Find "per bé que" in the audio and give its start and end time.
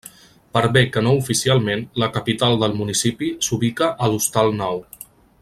0.57-1.03